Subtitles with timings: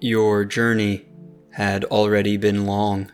[0.00, 1.06] Your journey
[1.50, 3.10] had already been long.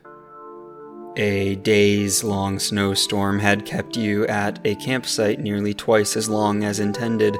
[1.16, 6.80] A days long snowstorm had kept you at a campsite nearly twice as long as
[6.80, 7.38] intended,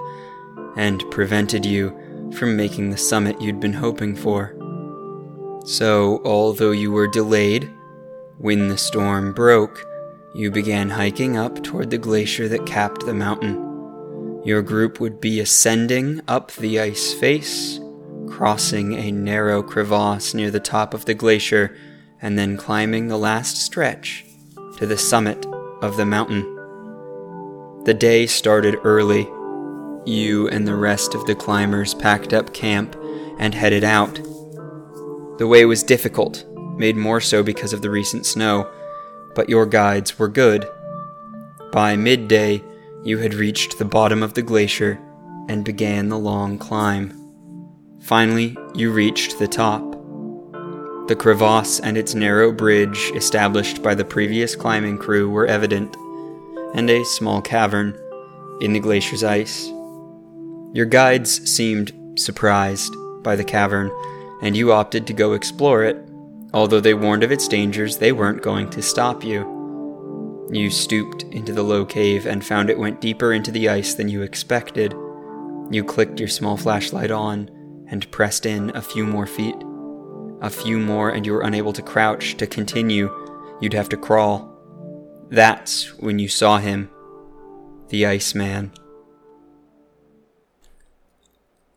[0.76, 1.90] and prevented you
[2.32, 4.56] from making the summit you'd been hoping for.
[5.66, 7.70] So, although you were delayed,
[8.38, 9.84] when the storm broke,
[10.34, 14.40] you began hiking up toward the glacier that capped the mountain.
[14.42, 17.78] Your group would be ascending up the ice face,
[18.28, 21.76] crossing a narrow crevasse near the top of the glacier
[22.20, 24.24] and then climbing the last stretch
[24.78, 25.46] to the summit
[25.82, 26.42] of the mountain.
[27.84, 29.28] The day started early.
[30.06, 32.96] You and the rest of the climbers packed up camp
[33.38, 34.14] and headed out.
[35.38, 36.44] The way was difficult,
[36.76, 38.70] made more so because of the recent snow,
[39.34, 40.66] but your guides were good.
[41.72, 42.62] By midday,
[43.02, 44.98] you had reached the bottom of the glacier
[45.48, 47.23] and began the long climb.
[48.04, 49.82] Finally, you reached the top.
[51.08, 55.96] The crevasse and its narrow bridge established by the previous climbing crew were evident,
[56.74, 57.98] and a small cavern
[58.60, 59.68] in the glacier's ice.
[60.74, 63.90] Your guides seemed surprised by the cavern,
[64.42, 65.96] and you opted to go explore it.
[66.52, 70.48] Although they warned of its dangers, they weren't going to stop you.
[70.52, 74.10] You stooped into the low cave and found it went deeper into the ice than
[74.10, 74.92] you expected.
[75.70, 77.48] You clicked your small flashlight on
[77.94, 79.54] and pressed in a few more feet.
[80.42, 82.36] A few more, and you were unable to crouch.
[82.38, 83.08] To continue,
[83.60, 84.50] you'd have to crawl.
[85.30, 86.90] That's when you saw him
[87.90, 88.72] the Iceman.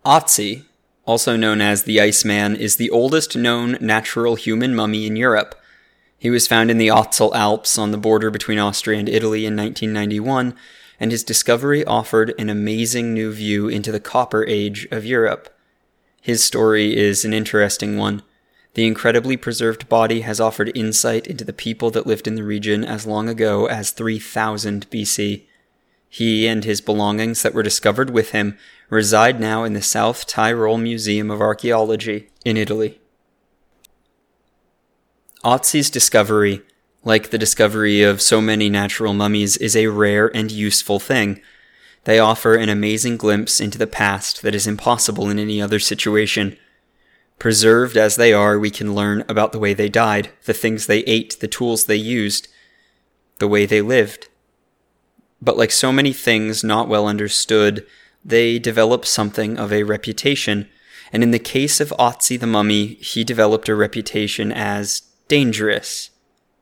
[0.03, 0.63] Otzi,
[1.05, 5.53] also known as the Iceman, is the oldest known natural human mummy in Europe.
[6.17, 9.55] He was found in the Ötztal Alps on the border between Austria and Italy in
[9.55, 10.55] 1991,
[10.99, 15.53] and his discovery offered an amazing new view into the Copper Age of Europe.
[16.21, 18.23] His story is an interesting one.
[18.73, 22.83] The incredibly preserved body has offered insight into the people that lived in the region
[22.85, 25.43] as long ago as 3000 BC.
[26.09, 28.57] He and his belongings that were discovered with him
[28.89, 32.99] reside now in the South Tyrol Museum of Archaeology in Italy.
[35.43, 36.61] Otzi's discovery,
[37.03, 41.41] like the discovery of so many natural mummies, is a rare and useful thing.
[42.07, 46.57] They offer an amazing glimpse into the past that is impossible in any other situation.
[47.37, 50.99] Preserved as they are, we can learn about the way they died, the things they
[50.99, 52.47] ate, the tools they used,
[53.39, 54.29] the way they lived.
[55.41, 57.85] But like so many things not well understood,
[58.23, 60.69] they develop something of a reputation,
[61.11, 66.11] and in the case of Otzi the mummy, he developed a reputation as dangerous,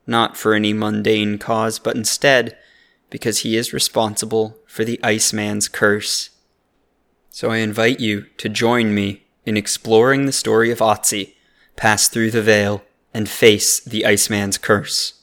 [0.08, 2.58] not for any mundane cause, but instead
[3.10, 6.32] because he is responsible for the Iceman's curse.
[7.30, 11.34] So I invite you to join me in exploring the story of Otzi,
[11.76, 12.84] pass through the veil,
[13.14, 15.14] and face the Iceman's curse.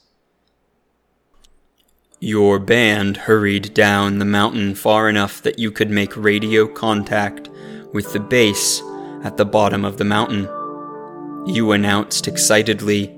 [2.20, 7.48] Your band hurried down the mountain far enough that you could make radio contact
[7.92, 8.80] with the base
[9.24, 10.44] at the bottom of the mountain.
[11.52, 13.12] You announced excitedly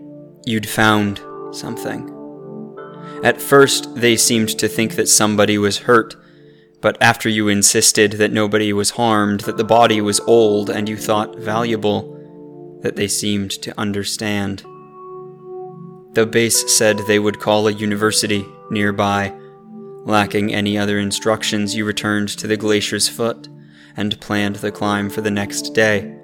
[0.47, 1.21] you'd found
[1.53, 2.14] something.
[3.25, 6.15] At first, they seemed to think that somebody was hurt
[6.85, 10.99] but after you insisted that nobody was harmed, that the body was old and you
[10.99, 14.59] thought valuable, that they seemed to understand.
[16.13, 19.33] The base said they would call a university nearby.
[20.05, 23.49] Lacking any other instructions, you returned to the glacier's foot
[23.97, 26.15] and planned the climb for the next day.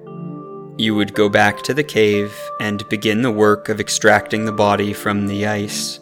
[0.77, 4.93] You would go back to the cave and begin the work of extracting the body
[4.93, 6.00] from the ice.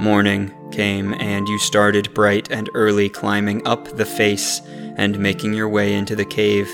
[0.00, 4.60] Morning came, and you started bright and early climbing up the face
[4.96, 6.68] and making your way into the cave.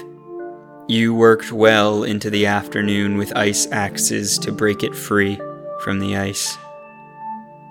[0.87, 5.39] You worked well into the afternoon with ice axes to break it free
[5.83, 6.57] from the ice.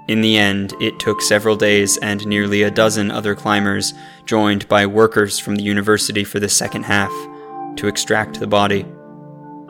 [0.07, 3.94] In the end, it took several days and nearly a dozen other climbers,
[4.25, 7.12] joined by workers from the university for the second half,
[7.78, 8.86] to extract the body.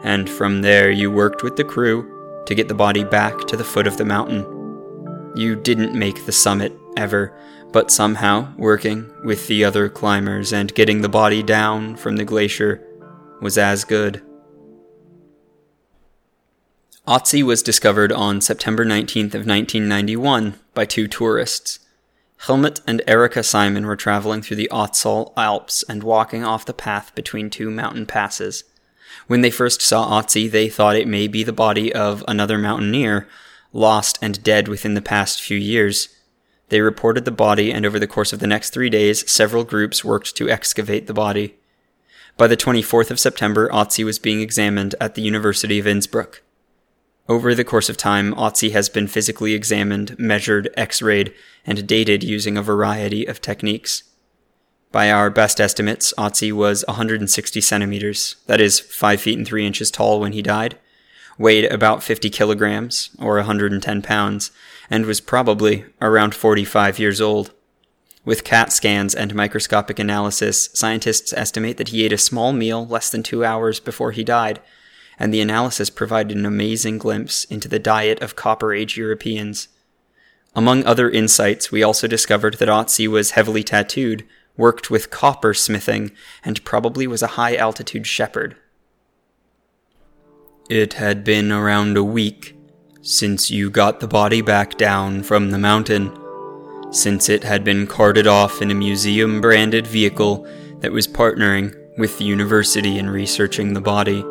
[0.03, 3.63] And from there, you worked with the crew to get the body back to the
[3.63, 4.56] foot of the mountain.
[5.37, 7.31] You didn't make the summit ever,
[7.71, 12.83] but somehow, working with the other climbers and getting the body down from the glacier
[13.39, 14.23] was as good.
[17.07, 21.77] Otzi was discovered on September 19th of 1991 by two tourists.
[22.47, 27.13] Helmut and Erika Simon were traveling through the Ötztal Alps and walking off the path
[27.13, 28.63] between two mountain passes.
[29.27, 33.27] When they first saw Otzi, they thought it may be the body of another mountaineer,
[33.77, 36.09] lost and dead within the past few years.
[36.69, 40.03] They reported the body, and over the course of the next three days, several groups
[40.03, 41.55] worked to excavate the body.
[42.35, 46.41] By the 24th of September, Otzi was being examined at the University of Innsbruck.
[47.29, 51.33] Over the course of time, Otzi has been physically examined, measured, x rayed,
[51.65, 54.03] and dated using a variety of techniques.
[54.91, 59.91] By our best estimates, Otzi was 160 centimeters, that is, 5 feet and 3 inches
[59.91, 60.77] tall when he died,
[61.37, 64.51] weighed about 50 kilograms, or 110 pounds,
[64.89, 67.53] and was probably around 45 years old.
[68.25, 73.09] With CAT scans and microscopic analysis, scientists estimate that he ate a small meal less
[73.09, 74.59] than two hours before he died
[75.19, 79.67] and the analysis provided an amazing glimpse into the diet of Copper Age Europeans.
[80.55, 84.25] Among other insights, we also discovered that Otzi was heavily tattooed,
[84.55, 86.11] worked with copper smithing,
[86.43, 88.55] and probably was a high altitude shepherd.
[90.69, 92.53] It had been around a week
[93.01, 96.11] since you got the body back down from the mountain,
[96.91, 100.45] since it had been carted off in a museum branded vehicle
[100.81, 104.25] that was partnering with the university in researching the body.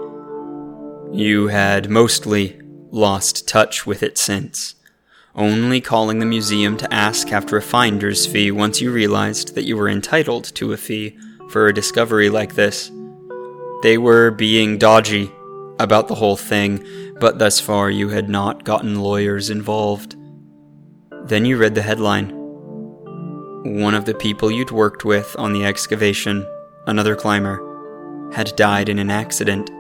[1.10, 2.60] You had mostly
[2.90, 4.74] lost touch with it since,
[5.34, 9.78] only calling the museum to ask after a finder's fee once you realized that you
[9.78, 11.16] were entitled to a fee
[11.48, 12.90] for a discovery like this.
[13.82, 15.32] They were being dodgy
[15.78, 16.84] about the whole thing,
[17.20, 20.16] but thus far you had not gotten lawyers involved.
[21.24, 22.32] Then you read the headline.
[23.82, 26.46] One of the people you'd worked with on the excavation,
[26.86, 27.62] another climber,
[28.32, 29.70] had died in an accident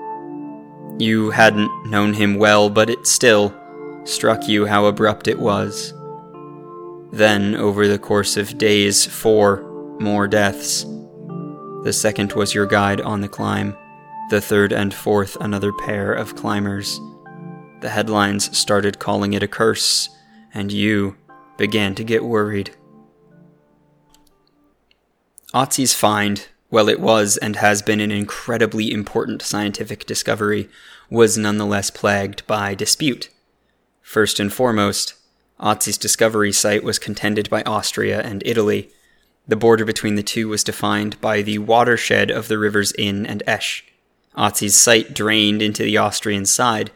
[0.98, 3.54] you hadn't known him well, but it still
[4.04, 5.92] struck you how abrupt it was.
[7.12, 9.62] Then, over the course of days, four
[10.00, 10.84] more deaths.
[11.84, 13.76] The second was your guide on the climb,
[14.30, 17.00] the third and fourth, another pair of climbers.
[17.80, 20.08] The headlines started calling it a curse,
[20.52, 21.16] and you
[21.56, 22.74] began to get worried.
[25.54, 30.68] Otzi's find while it was and has been an incredibly important scientific discovery,
[31.08, 33.30] was nonetheless plagued by dispute.
[34.02, 35.14] First and foremost,
[35.58, 38.90] Otzi's discovery site was contended by Austria and Italy.
[39.46, 43.42] The border between the two was defined by the watershed of the rivers Inn and
[43.46, 43.82] Etsch.
[44.36, 46.90] Otzi's site drained into the Austrian side,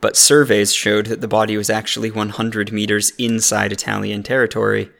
[0.00, 4.90] but surveys showed that the body was actually 100 meters inside Italian territory.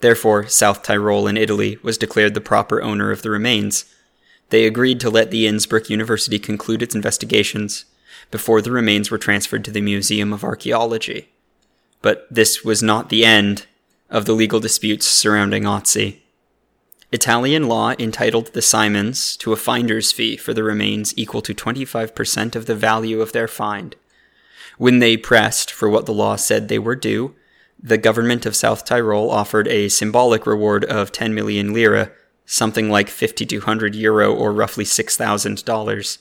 [0.00, 3.84] Therefore, South Tyrol in Italy was declared the proper owner of the remains.
[4.50, 7.84] They agreed to let the Innsbruck University conclude its investigations
[8.30, 11.28] before the remains were transferred to the Museum of Archaeology.
[12.02, 13.66] But this was not the end
[14.10, 16.20] of the legal disputes surrounding Otzi.
[17.14, 22.56] Italian law entitled the Simons to a finder's fee for the remains equal to 25%
[22.56, 23.94] of the value of their find.
[24.78, 27.36] When they pressed for what the law said they were due,
[27.80, 32.10] the government of South Tyrol offered a symbolic reward of 10 million lira,
[32.46, 36.18] something like 5,200 euro or roughly $6,000.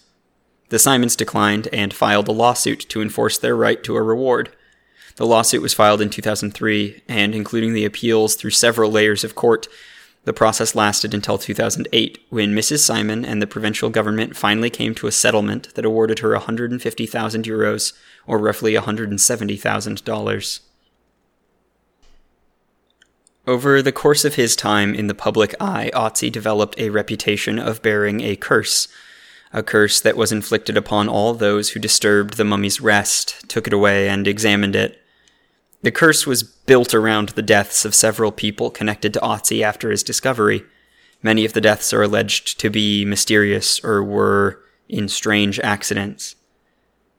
[0.70, 4.56] The Simons declined and filed a lawsuit to enforce their right to a reward.
[5.16, 9.68] The lawsuit was filed in 2003, and including the appeals through several layers of court,
[10.26, 12.80] the process lasted until 2008, when Mrs.
[12.80, 17.94] Simon and the provincial government finally came to a settlement that awarded her 150,000 euros,
[18.26, 20.60] or roughly $170,000.
[23.46, 27.82] Over the course of his time in the public eye, Otzi developed a reputation of
[27.82, 28.88] bearing a curse,
[29.52, 33.74] a curse that was inflicted upon all those who disturbed the mummy's rest, took it
[33.74, 35.03] away, and examined it.
[35.84, 40.04] The curse was built around the deaths of several people connected to Otzi after his
[40.04, 40.64] discovery.
[41.22, 46.36] Many of the deaths are alleged to be mysterious or were in strange accidents.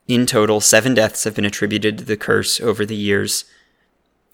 [0.09, 3.45] In total, seven deaths have been attributed to the curse over the years,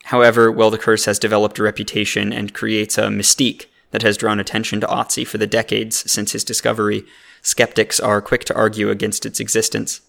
[0.04, 4.40] However, while the curse has developed a reputation and creates a mystique that has drawn
[4.40, 7.04] attention to Otzi for the decades since his discovery,
[7.42, 10.00] skeptics are quick to argue against its existence.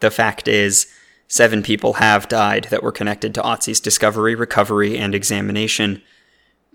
[0.00, 0.86] The fact is,
[1.30, 6.02] seven people have died that were connected to Otzi's discovery, recovery, and examination,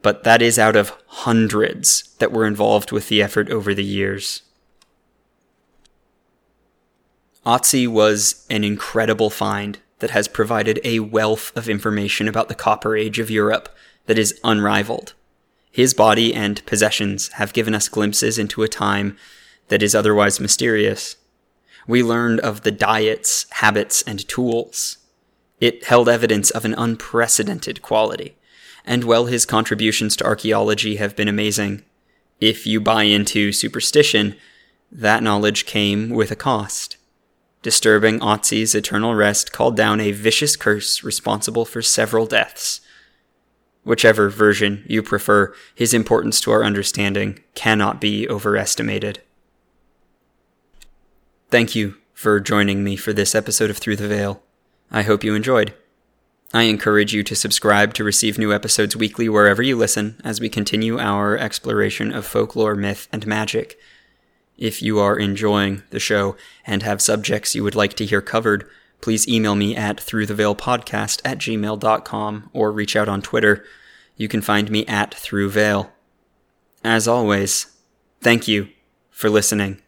[0.01, 4.43] but that is out of hundreds that were involved with the effort over the years.
[7.45, 12.95] Otzi was an incredible find that has provided a wealth of information about the Copper
[12.95, 13.67] Age of Europe
[14.05, 15.13] that is unrivaled.
[15.69, 19.17] His body and possessions have given us glimpses into a time
[19.67, 21.17] that is otherwise mysterious.
[21.87, 24.97] We learned of the diets, habits, and tools.
[25.59, 28.35] It held evidence of an unprecedented quality,
[28.85, 31.83] and while his contributions to archaeology have been amazing,
[32.39, 34.35] if you buy into superstition,
[34.91, 36.97] that knowledge came with a cost
[37.65, 42.79] disturbing Otzi's eternal rest called down a vicious curse responsible for several deaths.
[43.83, 49.23] Whichever version you prefer, his importance to our understanding cannot be overestimated.
[51.51, 54.41] Thank you for joining me for this episode of Through the Veil.
[54.89, 55.75] I hope you enjoyed.
[56.53, 60.49] I encourage you to subscribe to receive new episodes weekly wherever you listen as we
[60.49, 63.77] continue our exploration of folklore, myth, and magic.
[64.57, 66.35] If you are enjoying the show
[66.65, 68.67] and have subjects you would like to hear covered,
[69.01, 73.63] please email me at throughtheveilpodcast at gmail.com or reach out on Twitter.
[74.15, 75.89] You can find me at throughveil.
[76.83, 77.67] As always,
[78.21, 78.69] thank you
[79.11, 79.81] for listening.